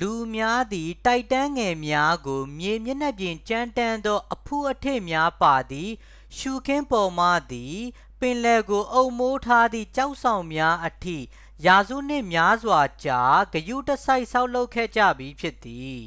[0.00, 5.92] လူများသည် တိုက်တန်းငယ်များကို မြေမျက်နှာပြင်ကြမ်းတမ်းသော အဖုအထစ်များပါသည့်
[6.38, 7.76] ရှုခင်းပေါ်မှသည်
[8.20, 11.16] ပင်လယ်ကို အုပ်မိုးထားသည့် ကျောက်ဆောင်များအထိ
[11.66, 13.20] ရာစုနှစ်များစွာကြာ
[13.52, 16.02] ဂရုတစိုက်ဆောက်လုပ်ခဲ့ကြပြီးဖြစ်သည်